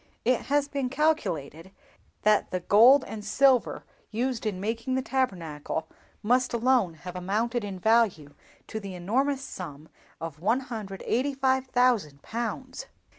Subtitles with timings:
[0.25, 1.69] It has been calculated
[2.23, 5.87] that the gold and silver used in making the Tabernacle
[6.23, 8.33] must alone have amounted in value
[8.65, 12.87] to the enormous sum of 185,000 pounds!"